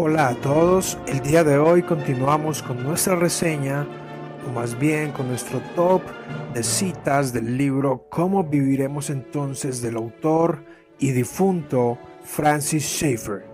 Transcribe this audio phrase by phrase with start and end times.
[0.00, 3.84] Hola a todos, el día de hoy continuamos con nuestra reseña,
[4.48, 6.02] o más bien con nuestro top
[6.54, 10.62] de citas del libro Cómo viviremos entonces del autor
[11.00, 13.44] y difunto Francis Schaeffer.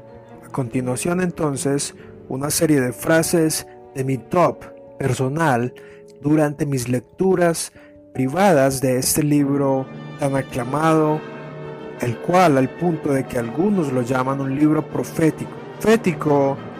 [0.44, 1.94] A continuación entonces,
[2.28, 4.66] una serie de frases de mi top
[4.98, 5.72] personal
[6.20, 7.72] durante mis lecturas
[8.12, 9.86] privadas de este libro
[10.20, 11.22] tan aclamado,
[12.02, 15.63] el cual al punto de que algunos lo llaman un libro profético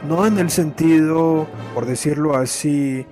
[0.09, 3.05] no en el sentido, por decirlo así,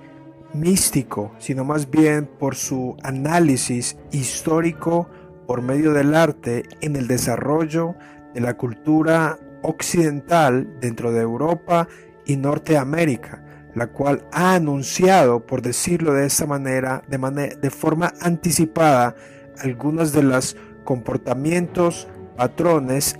[0.51, 5.07] místico, sino más bien por su análisis histórico
[5.45, 7.93] por medio del arte en el desarrollo
[8.33, 11.87] de la cultura occidental dentro de Europa
[12.25, 13.43] y Norteamérica,
[13.75, 19.15] la cual ha anunciado, por decirlo de esta manera, de, de forma anticipada,
[19.59, 23.15] algunos de los comportamientos, patrones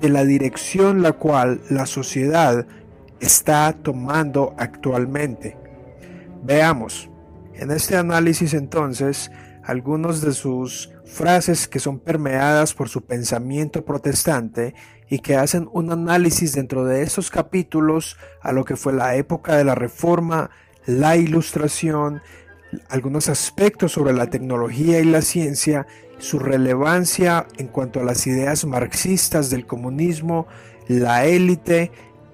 [0.00, 2.66] de la dirección la cual la sociedad
[3.20, 5.56] está tomando actualmente.
[6.42, 7.10] Veamos,
[7.54, 9.30] en este análisis entonces,
[9.64, 14.74] algunos de sus frases que son permeadas por su pensamiento protestante
[15.10, 19.56] y que hacen un análisis dentro de esos capítulos a lo que fue la época
[19.56, 20.50] de la Reforma,
[20.86, 22.22] la Ilustración,
[22.88, 25.86] algunos aspectos sobre la tecnología y la ciencia
[26.18, 30.46] su relevancia en cuanto a las ideas marxistas del comunismo,
[30.88, 31.90] la élite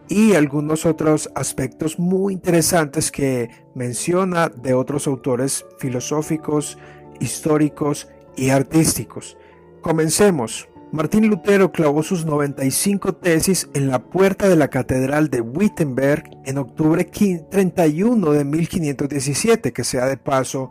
[0.08, 6.78] y algunos otros aspectos muy interesantes que menciona de otros autores filosóficos,
[7.20, 9.36] históricos y artísticos.
[9.80, 10.68] Comencemos.
[10.92, 16.58] Martín Lutero clavó sus 95 tesis en la puerta de la Catedral de Wittenberg en
[16.58, 20.70] octubre 31 de 1517, que sea de paso,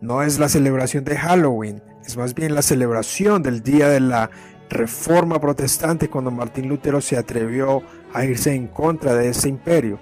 [0.00, 4.30] no es la celebración de Halloween, es más bien la celebración del día de la
[4.68, 9.98] reforma protestante cuando Martín Lutero se atrevió a irse en contra de ese imperio.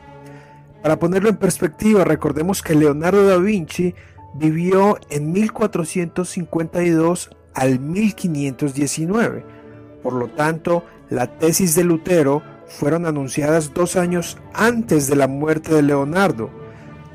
[0.83, 3.95] Para ponerlo en perspectiva, recordemos que Leonardo da Vinci
[4.35, 9.45] vivió en 1452 al 1519.
[10.03, 15.73] Por lo tanto, la tesis de Lutero fueron anunciadas dos años antes de la muerte
[15.75, 16.51] de Leonardo.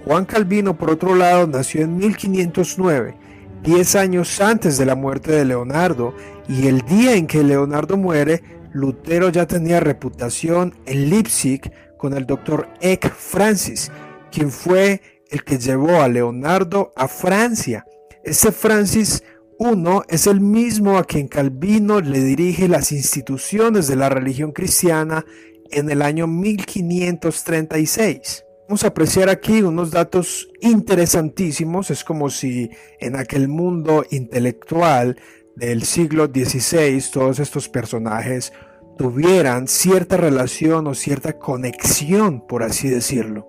[0.06, 3.27] Juan Calvino, por otro lado, nació en 1509
[3.68, 6.16] 10 años antes de la muerte de Leonardo,
[6.48, 8.42] y el día en que Leonardo muere,
[8.72, 13.92] Lutero ya tenía reputación en Leipzig con el doctor Eck Francis,
[14.32, 17.86] quien fue el que llevó a Leonardo a Francia.
[18.24, 19.22] Ese Francis
[19.60, 19.74] I
[20.08, 25.26] es el mismo a quien Calvino le dirige las instituciones de la religión cristiana
[25.72, 28.46] en el año 1536.
[28.68, 31.90] Vamos a apreciar aquí unos datos interesantísimos.
[31.90, 32.70] Es como si
[33.00, 35.18] en aquel mundo intelectual
[35.56, 38.52] del siglo XVI todos estos personajes
[38.98, 43.48] tuvieran cierta relación o cierta conexión, por así decirlo.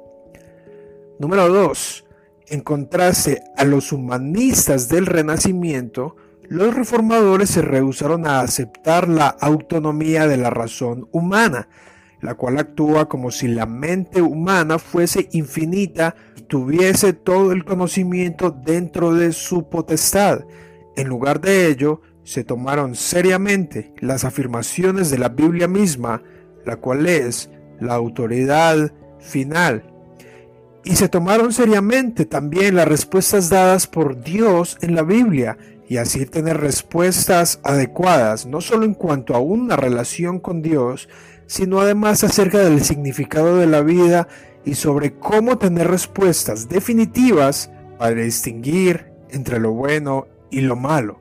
[1.19, 2.05] Número 2.
[2.51, 6.15] En contraste a los humanistas del Renacimiento,
[6.49, 11.69] los reformadores se rehusaron a aceptar la autonomía de la razón humana,
[12.21, 16.15] la cual actúa como si la mente humana fuese infinita
[16.49, 20.45] tuviese todo el conocimiento dentro de su potestad.
[20.97, 26.23] En lugar de ello, se tomaron seriamente las afirmaciones de la Biblia misma,
[26.65, 29.85] la cual es la autoridad final.
[30.85, 35.57] Y se tomaron seriamente también las respuestas dadas por Dios en la Biblia,
[35.89, 41.09] y así tener respuestas adecuadas, no solo en cuanto a una relación con Dios,
[41.49, 44.29] sino además acerca del significado de la vida
[44.65, 51.21] y sobre cómo tener respuestas definitivas para distinguir entre lo bueno y lo malo.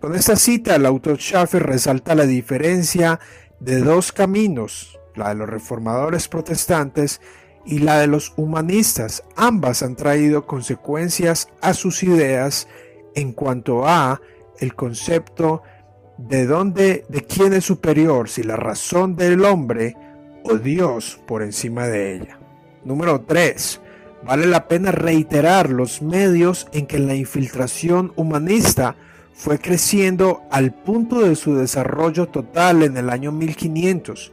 [0.00, 3.18] Con esta cita, el autor Schaffer resalta la diferencia
[3.58, 7.20] de dos caminos, la de los reformadores protestantes
[7.64, 9.24] y la de los humanistas.
[9.34, 12.68] Ambas han traído consecuencias a sus ideas
[13.16, 14.20] en cuanto a
[14.60, 15.75] el concepto de
[16.18, 19.96] dónde, de quién es superior, si la razón del hombre
[20.44, 22.38] o Dios por encima de ella.
[22.84, 23.80] Número 3.
[24.24, 28.96] Vale la pena reiterar los medios en que la infiltración humanista
[29.34, 34.32] fue creciendo al punto de su desarrollo total en el año 1500.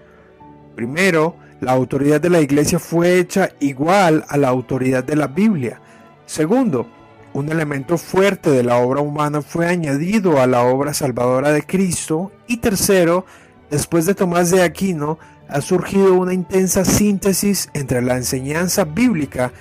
[0.75, 5.81] Primero, la autoridad de la iglesia fue hecha igual a la autoridad de la Biblia.
[6.25, 6.87] Segundo,
[7.33, 12.31] un elemento fuerte de la obra humana fue añadido a la obra salvadora de Cristo.
[12.47, 13.25] Y tercero,
[13.71, 15.17] después de Tomás de Aquino,
[15.49, 19.51] ha surgido una intensa síntesis entre la enseñanza bíblica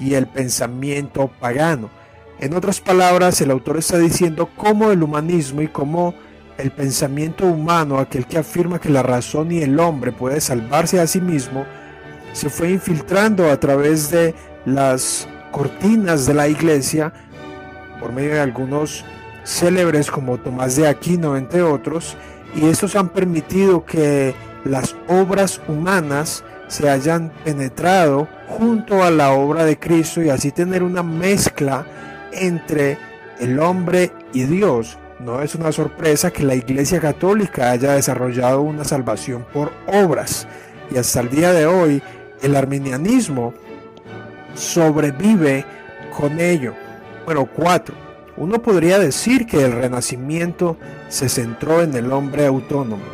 [0.00, 1.90] y el pensamiento pagano.
[2.38, 6.14] En otras palabras, el autor está diciendo cómo el humanismo y cómo
[6.58, 11.06] el pensamiento humano, aquel que afirma que la razón y el hombre puede salvarse a
[11.06, 11.64] sí mismo,
[12.32, 14.34] se fue infiltrando a través de
[14.66, 17.12] las cortinas de la iglesia
[18.00, 19.04] por medio de algunos
[19.44, 22.16] célebres como Tomás de Aquino, entre otros,
[22.54, 24.34] y estos han permitido que
[24.64, 30.82] las obras humanas se hayan penetrado junto a la obra de Cristo y así tener
[30.82, 31.86] una mezcla
[32.32, 32.98] entre
[33.38, 34.98] el hombre y Dios.
[35.20, 40.46] No es una sorpresa que la Iglesia Católica haya desarrollado una salvación por obras
[40.90, 42.02] y hasta el día de hoy
[42.42, 43.54] el arminianismo
[44.56, 45.64] sobrevive
[46.16, 46.74] con ello.
[47.24, 47.94] Bueno, cuatro.
[48.36, 50.76] Uno podría decir que el renacimiento
[51.08, 53.04] se centró en el hombre autónomo,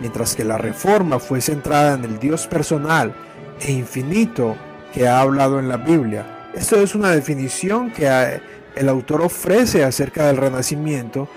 [0.00, 3.12] mientras que la reforma fue centrada en el Dios personal
[3.60, 4.56] e infinito
[4.94, 6.48] que ha hablado en la Biblia.
[6.54, 8.40] Esto es una definición que
[8.74, 11.28] el autor ofrece acerca del renacimiento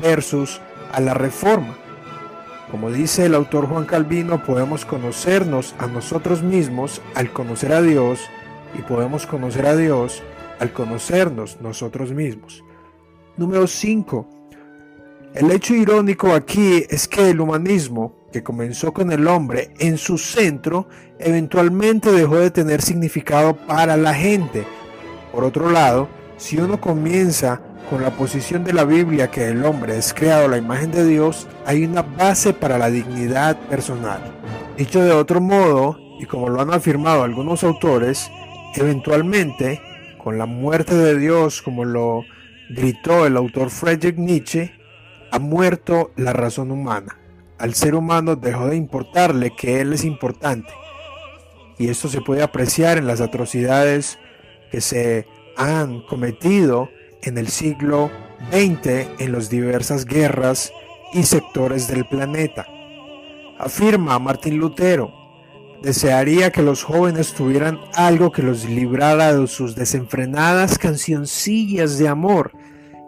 [0.00, 0.60] versus
[0.92, 1.76] a la reforma.
[2.70, 8.20] Como dice el autor Juan Calvino, podemos conocernos a nosotros mismos al conocer a Dios
[8.78, 10.22] y podemos conocer a Dios
[10.58, 12.64] al conocernos nosotros mismos.
[13.36, 14.28] Número 5.
[15.34, 20.16] El hecho irónico aquí es que el humanismo, que comenzó con el hombre en su
[20.16, 20.88] centro,
[21.18, 24.64] eventualmente dejó de tener significado para la gente.
[25.32, 27.60] Por otro lado, si uno comienza
[27.90, 31.04] con la posición de la Biblia que el hombre es creado a la imagen de
[31.04, 34.20] Dios, hay una base para la dignidad personal.
[34.76, 38.30] Dicho de otro modo, y como lo han afirmado algunos autores,
[38.80, 39.80] eventualmente,
[40.22, 42.24] con la muerte de Dios, como lo
[42.70, 44.72] gritó el autor Friedrich Nietzsche,
[45.30, 47.18] ha muerto la razón humana.
[47.58, 50.72] Al ser humano dejó de importarle que él es importante.
[51.78, 54.18] Y esto se puede apreciar en las atrocidades
[54.70, 56.88] que se han cometido
[57.22, 58.10] en el siglo
[58.50, 60.72] XX en las diversas guerras
[61.12, 62.66] y sectores del planeta.
[63.58, 65.12] Afirma Martín Lutero,
[65.84, 72.52] desearía que los jóvenes tuvieran algo que los librara de sus desenfrenadas cancioncillas de amor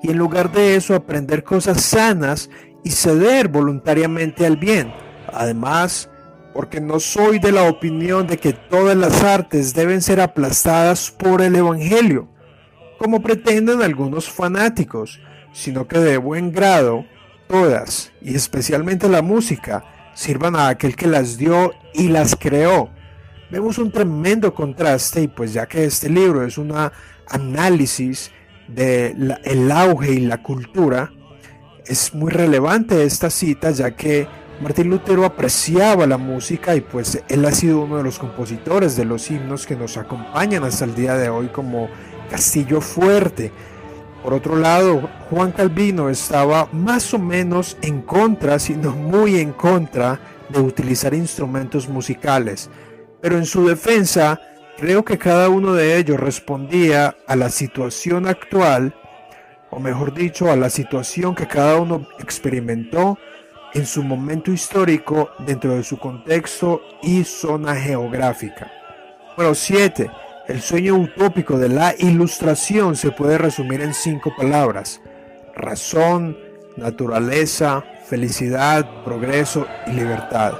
[0.02, 2.50] y en lugar de eso aprender cosas sanas
[2.84, 4.92] y ceder voluntariamente al bien.
[5.32, 6.10] Además,
[6.52, 11.40] porque no soy de la opinión de que todas las artes deben ser aplastadas por
[11.42, 12.28] el Evangelio
[12.98, 15.20] como pretenden algunos fanáticos,
[15.52, 17.04] sino que de buen grado
[17.46, 19.84] todas, y especialmente la música,
[20.16, 22.88] sirvan a aquel que las dio y las creó.
[23.50, 26.74] Vemos un tremendo contraste y pues ya que este libro es un
[27.28, 28.32] análisis
[28.66, 31.12] del el auge y la cultura,
[31.84, 34.26] es muy relevante esta cita ya que
[34.60, 39.04] Martín Lutero apreciaba la música y pues él ha sido uno de los compositores de
[39.04, 41.88] los himnos que nos acompañan hasta el día de hoy como
[42.30, 43.52] Castillo Fuerte.
[44.26, 50.18] Por otro lado, Juan Calvino estaba más o menos en contra, sino muy en contra
[50.48, 52.68] de utilizar instrumentos musicales.
[53.20, 54.40] Pero en su defensa,
[54.78, 58.96] creo que cada uno de ellos respondía a la situación actual,
[59.70, 63.16] o mejor dicho, a la situación que cada uno experimentó
[63.74, 68.72] en su momento histórico dentro de su contexto y zona geográfica.
[69.36, 70.10] Bueno, 7.
[70.48, 75.00] El sueño utópico de la ilustración se puede resumir en cinco palabras.
[75.56, 76.38] Razón,
[76.76, 80.52] naturaleza, felicidad, progreso y libertad.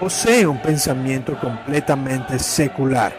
[0.00, 3.12] Posee un pensamiento completamente secular.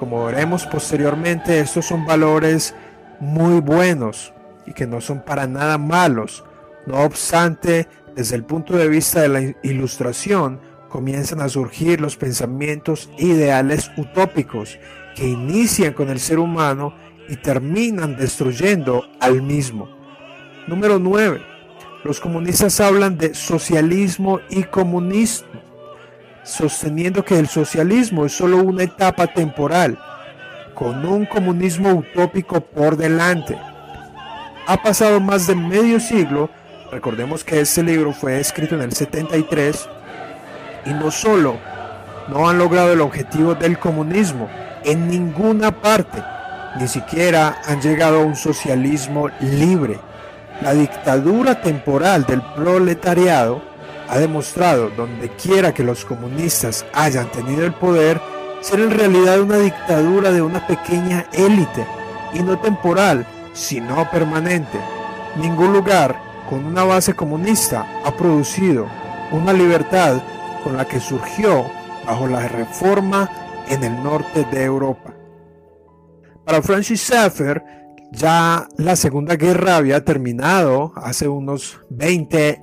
[0.00, 2.74] Como veremos posteriormente, estos son valores
[3.20, 4.32] muy buenos
[4.66, 6.44] y que no son para nada malos.
[6.84, 13.10] No obstante, desde el punto de vista de la ilustración, comienzan a surgir los pensamientos
[13.18, 14.78] ideales utópicos
[15.14, 16.94] que inician con el ser humano
[17.28, 19.88] y terminan destruyendo al mismo.
[20.66, 21.40] Número 9.
[22.04, 25.48] Los comunistas hablan de socialismo y comunismo,
[26.44, 29.98] sosteniendo que el socialismo es solo una etapa temporal,
[30.74, 33.58] con un comunismo utópico por delante.
[34.66, 36.50] Ha pasado más de medio siglo,
[36.92, 39.88] recordemos que este libro fue escrito en el 73,
[40.84, 41.56] y no solo
[42.28, 44.48] no han logrado el objetivo del comunismo,
[44.84, 46.22] en ninguna parte.
[46.78, 49.98] Ni siquiera han llegado a un socialismo libre.
[50.60, 53.62] La dictadura temporal del proletariado
[54.08, 58.20] ha demostrado, donde quiera que los comunistas hayan tenido el poder,
[58.60, 61.86] ser en realidad una dictadura de una pequeña élite,
[62.34, 64.78] y no temporal, sino permanente.
[65.36, 68.86] Ningún lugar con una base comunista ha producido
[69.30, 70.20] una libertad
[70.62, 71.64] con la que surgió
[72.06, 73.30] bajo la reforma
[73.68, 75.14] en el norte de Europa.
[76.44, 77.62] Para Francis Schaeffer,
[78.12, 82.62] ya la Segunda Guerra había terminado hace unos 20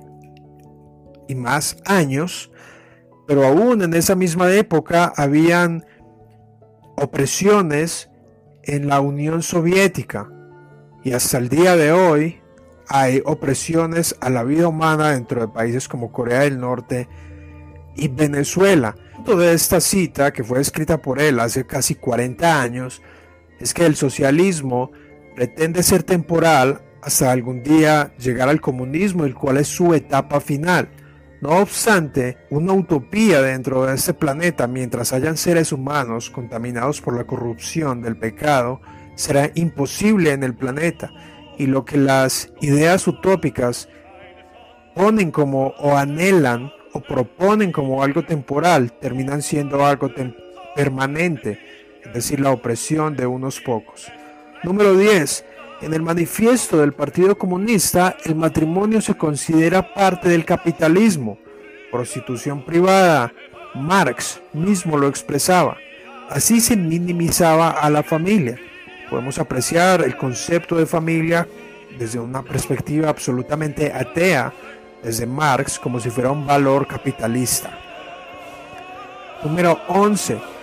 [1.28, 2.50] y más años,
[3.26, 5.84] pero aún en esa misma época habían
[6.96, 8.10] opresiones
[8.64, 10.30] en la Unión Soviética
[11.04, 12.40] y hasta el día de hoy
[12.88, 17.08] hay opresiones a la vida humana dentro de países como Corea del Norte
[17.96, 18.94] y Venezuela.
[19.26, 23.02] De esta cita, que fue escrita por él hace casi 40 años,
[23.58, 24.92] es que el socialismo
[25.34, 30.88] pretende ser temporal hasta algún día llegar al comunismo, el cual es su etapa final.
[31.40, 37.24] No obstante, una utopía dentro de este planeta mientras hayan seres humanos contaminados por la
[37.24, 38.80] corrupción del pecado
[39.16, 41.10] será imposible en el planeta
[41.58, 43.88] y lo que las ideas utópicas
[44.94, 50.10] ponen como o anhelan o proponen como algo temporal terminan siendo algo
[50.74, 51.58] permanente,
[52.04, 54.10] es decir, la opresión de unos pocos.
[54.62, 55.44] Número 10.
[55.82, 61.38] En el manifiesto del Partido Comunista, el matrimonio se considera parte del capitalismo.
[61.92, 63.32] Prostitución privada.
[63.74, 65.76] Marx mismo lo expresaba.
[66.30, 68.58] Así se minimizaba a la familia.
[69.10, 71.46] Podemos apreciar el concepto de familia
[71.98, 74.52] desde una perspectiva absolutamente atea,
[75.02, 77.70] desde Marx, como si fuera un valor capitalista.
[79.42, 80.56] Número 11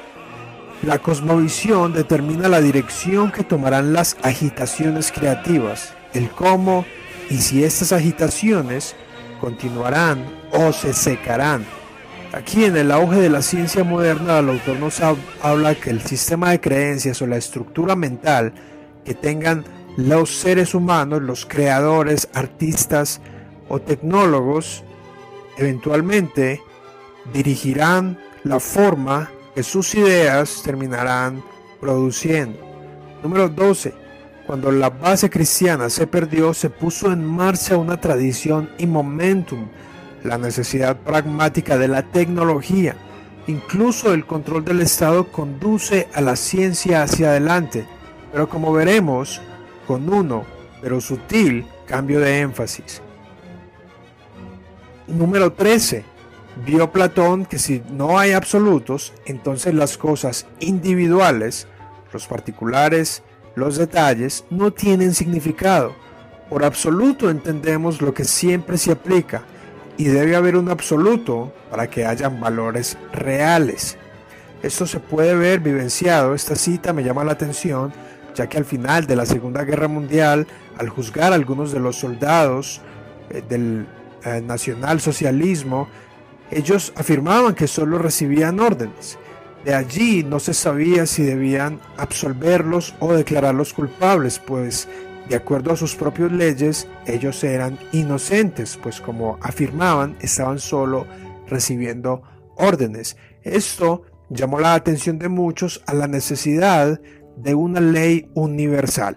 [0.84, 6.86] la cosmovisión determina la dirección que tomarán las agitaciones creativas, el cómo
[7.30, 8.94] y si estas agitaciones
[9.40, 11.66] continuarán o se secarán.
[12.34, 15.00] Aquí en el auge de la ciencia moderna el autor nos
[15.42, 18.54] habla que el sistema de creencias o la estructura mental
[19.06, 19.64] que tengan
[19.96, 23.22] los seres humanos, los creadores, artistas
[23.74, 24.84] o tecnólogos,
[25.58, 26.62] eventualmente
[27.34, 31.44] dirigirán la forma que sus ideas terminarán
[31.82, 32.60] produciendo.
[33.24, 33.96] Número 12.
[34.46, 39.68] Cuando la base cristiana se perdió, se puso en marcha una tradición y momentum,
[40.24, 42.96] la necesidad pragmática de la tecnología.
[43.48, 47.88] Incluso el control del Estado conduce a la ciencia hacia adelante,
[48.32, 49.42] pero como veremos,
[49.88, 50.46] con uno,
[50.80, 53.02] pero sutil, cambio de énfasis.
[55.08, 56.06] Número 13
[56.66, 61.68] vio Platón que si no hay absolutos, entonces las cosas individuales,
[62.12, 63.24] los particulares,
[63.56, 65.94] los detalles, no tienen significado.
[66.50, 69.44] Por absoluto entendemos lo que siempre se aplica
[69.98, 73.98] y debe haber un absoluto para que hayan valores reales.
[74.62, 77.92] Esto se puede ver vivenciado, esta cita me llama la atención,
[78.34, 81.98] ya que al final de la Segunda Guerra Mundial, al juzgar a algunos de los
[81.98, 82.82] soldados
[83.30, 83.86] eh, del
[84.26, 85.88] eh, nacionalsocialismo,
[86.52, 89.18] ellos afirmaban que solo recibían órdenes.
[89.66, 94.90] De allí no se sabía si debían absolverlos o declararlos culpables, pues
[95.30, 101.08] de acuerdo a sus propias leyes ellos eran inocentes, pues como afirmaban estaban solo
[101.48, 102.24] recibiendo
[102.58, 103.16] órdenes.
[103.42, 107.00] Esto llamó la atención de muchos a la necesidad
[107.38, 109.16] de una ley universal.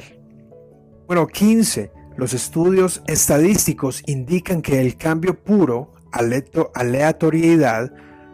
[1.06, 1.90] Bueno, 15.
[2.16, 7.92] Los estudios estadísticos indican que el cambio puro aleatoriedad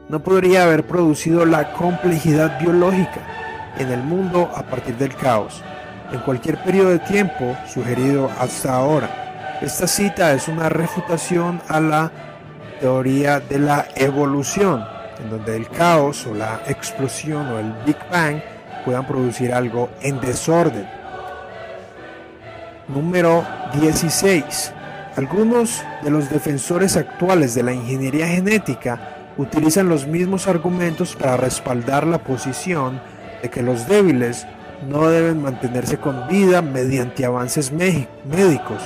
[0.08, 5.64] no podría haber producido la complejidad biológica en el mundo a partir del caos,
[6.12, 9.58] en cualquier periodo de tiempo sugerido hasta ahora.
[9.60, 12.12] Esta cita es una refutación a la
[12.78, 14.84] teoría de la evolución,
[15.20, 18.40] en donde el caos o la explosión o el Big Bang
[18.84, 21.01] puedan producir algo en desorden.
[22.92, 23.46] Número
[23.80, 24.72] 16.
[25.16, 32.06] Algunos de los defensores actuales de la ingeniería genética utilizan los mismos argumentos para respaldar
[32.06, 33.00] la posición
[33.40, 34.46] de que los débiles
[34.90, 38.82] no deben mantenerse con vida mediante avances médicos,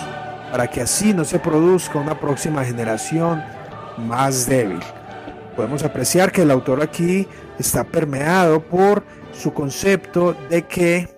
[0.52, 3.42] para que así no se produzca una próxima generación
[3.98, 4.80] más débil.
[5.56, 7.26] Podemos apreciar que el autor aquí
[7.58, 11.15] está permeado por su concepto de que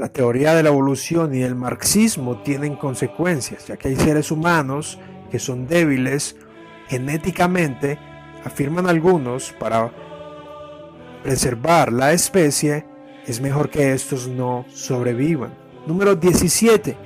[0.00, 4.98] la teoría de la evolución y el marxismo tienen consecuencias, ya que hay seres humanos
[5.30, 6.36] que son débiles
[6.88, 7.98] genéticamente,
[8.42, 9.92] afirman algunos, para
[11.22, 12.86] preservar la especie,
[13.26, 15.52] es mejor que estos no sobrevivan.
[15.86, 16.96] Número 17.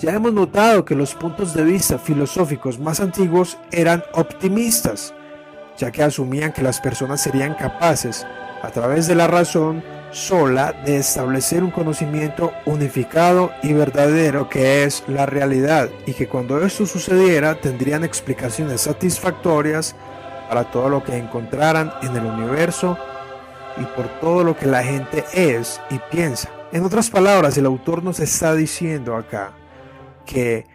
[0.00, 5.14] Ya hemos notado que los puntos de vista filosóficos más antiguos eran optimistas,
[5.78, 8.26] ya que asumían que las personas serían capaces,
[8.62, 15.02] a través de la razón, sola de establecer un conocimiento unificado y verdadero que es
[15.08, 19.96] la realidad y que cuando esto sucediera tendrían explicaciones satisfactorias
[20.48, 22.98] para todo lo que encontraran en el universo
[23.78, 26.50] y por todo lo que la gente es y piensa.
[26.72, 29.52] En otras palabras, el autor nos está diciendo acá
[30.26, 30.66] que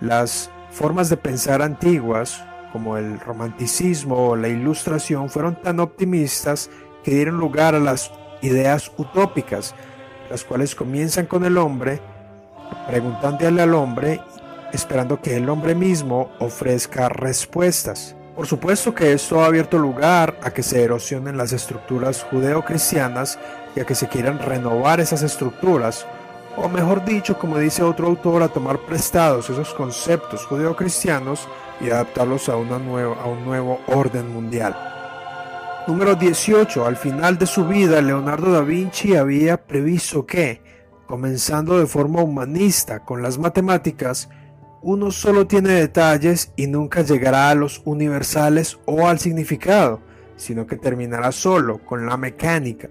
[0.00, 6.70] las formas de pensar antiguas, como el romanticismo o la ilustración, fueron tan optimistas
[7.02, 8.10] que dieron lugar a las
[8.42, 9.74] ideas utópicas,
[10.30, 12.00] las cuales comienzan con el hombre,
[12.86, 14.20] preguntándole al hombre,
[14.72, 18.16] esperando que el hombre mismo ofrezca respuestas.
[18.34, 23.38] Por supuesto que esto ha abierto lugar a que se erosionen las estructuras judeocristianas
[23.76, 26.06] y a que se quieran renovar esas estructuras,
[26.56, 31.46] o mejor dicho, como dice otro autor, a tomar prestados esos conceptos judeocristianos
[31.80, 34.91] y adaptarlos a, una nueva, a un nuevo orden mundial.
[35.88, 36.86] Número 18.
[36.86, 40.62] Al final de su vida, Leonardo da Vinci había previsto que,
[41.08, 44.28] comenzando de forma humanista con las matemáticas,
[44.80, 50.00] uno solo tiene detalles y nunca llegará a los universales o al significado,
[50.36, 52.88] sino que terminará solo con la mecánica.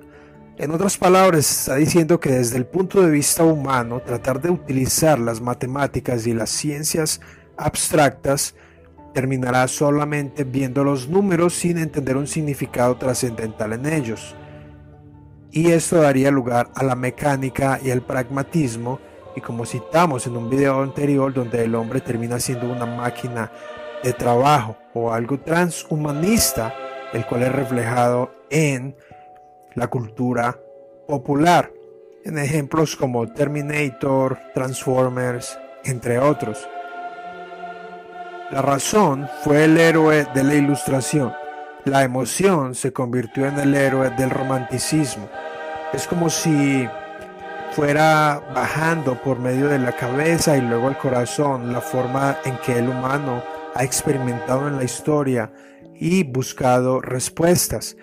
[0.57, 5.17] En otras palabras, está diciendo que desde el punto de vista humano, tratar de utilizar
[5.17, 7.21] las matemáticas y las ciencias
[7.55, 8.53] abstractas
[9.13, 14.35] terminará solamente viendo los números sin entender un significado trascendental en ellos.
[15.51, 18.99] Y esto daría lugar a la mecánica y el pragmatismo,
[19.35, 23.51] y como citamos en un video anterior donde el hombre termina siendo una máquina
[24.03, 26.73] de trabajo o algo transhumanista,
[27.13, 28.95] el cual es reflejado en
[29.75, 30.57] la cultura
[31.07, 31.71] popular,
[32.23, 36.67] en ejemplos como Terminator, Transformers, entre otros.
[38.51, 41.31] La razón fue el héroe de la ilustración.
[41.85, 45.29] La emoción se convirtió en el héroe del romanticismo.
[45.93, 46.85] Es como si
[47.71, 52.77] fuera bajando por medio de la cabeza y luego el corazón la forma en que
[52.77, 53.41] el humano
[53.73, 55.53] ha experimentado en la historia
[55.95, 57.95] y buscado respuestas.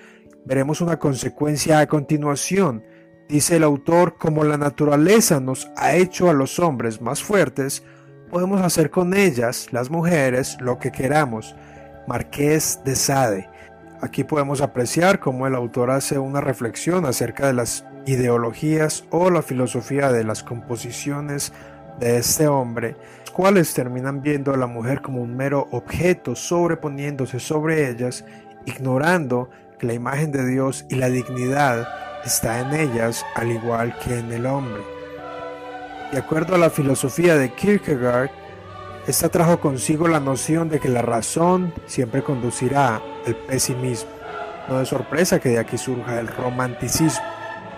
[0.46, 2.82] Veremos una consecuencia a continuación.
[3.28, 7.82] Dice el autor, como la naturaleza nos ha hecho a los hombres más fuertes,
[8.28, 11.56] podemos hacer con ellas, las mujeres, lo que queramos.
[12.06, 13.48] Marqués de Sade.
[14.00, 19.42] Aquí podemos apreciar cómo el autor hace una reflexión acerca de las ideologías o la
[19.42, 21.52] filosofía de las composiciones
[21.98, 27.40] de este hombre, los cuales terminan viendo a la mujer como un mero objeto sobreponiéndose
[27.40, 28.24] sobre ellas,
[28.64, 31.88] ignorando que la imagen de Dios y la dignidad
[32.24, 34.97] está en ellas al igual que en el hombre.
[36.12, 38.30] De acuerdo a la filosofía de Kierkegaard,
[39.06, 44.10] esta trajo consigo la noción de que la razón siempre conducirá al pesimismo.
[44.68, 47.24] No es sorpresa que de aquí surja el romanticismo.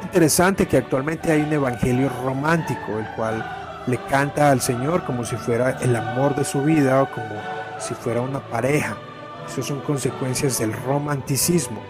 [0.04, 5.34] Interesante que actualmente hay un evangelio romántico, el cual le canta al Señor como si
[5.34, 7.34] fuera el amor de su vida o como
[7.80, 8.96] si fuera una pareja.
[9.44, 11.80] Esas son consecuencias del romanticismo.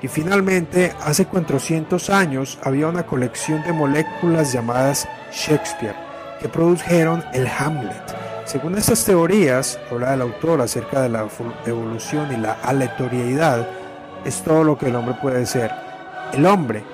[0.00, 5.96] Y finalmente, hace 400 años había una colección de moléculas llamadas Shakespeare
[6.40, 8.02] que produjeron el Hamlet.
[8.44, 11.26] Según estas teorías, habla el autor acerca de la
[11.66, 13.66] evolución y la aleatoriedad,
[14.24, 15.72] es todo lo que el hombre puede ser.
[16.32, 16.84] El hombre,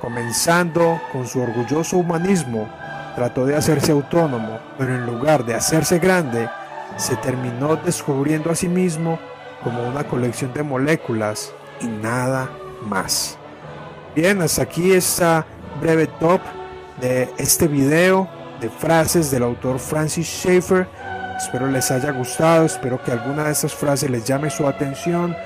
[0.00, 2.68] comenzando con su orgulloso humanismo,
[3.14, 6.48] trató de hacerse autónomo, pero en lugar de hacerse grande,
[6.96, 9.18] se terminó descubriendo a sí mismo
[9.62, 12.50] como una colección de moléculas y nada
[12.82, 13.36] más.
[14.14, 15.44] Bien, hasta aquí esta
[15.80, 16.40] breve top
[17.00, 18.28] de este video
[18.60, 20.88] de frases del autor Francis Schaeffer.
[21.36, 25.36] Espero les haya gustado, espero que alguna de estas frases les llame su atención,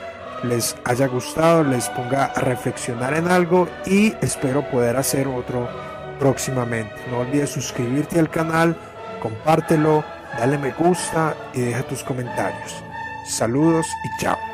[0.45, 5.69] les haya gustado, les ponga a reflexionar en algo y espero poder hacer otro
[6.19, 6.95] próximamente.
[7.11, 8.77] No olvides suscribirte al canal,
[9.21, 10.05] compártelo,
[10.39, 12.85] dale me gusta y deja tus comentarios.
[13.27, 14.50] Saludos y chao.